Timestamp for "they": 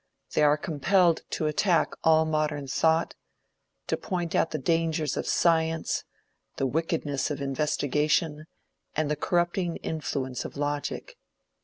0.33-0.41